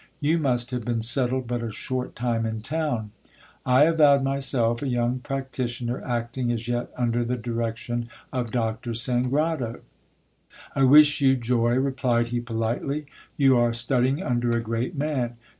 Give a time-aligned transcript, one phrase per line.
[0.19, 3.11] You must have been settled but a short time in town.
[3.67, 9.81] I avowed myself a young practitioner, acting as yet under the direction of Doctor Sangrado.
[10.75, 13.05] I wish you joy, replied he politely,
[13.37, 15.35] you are studying under a great man.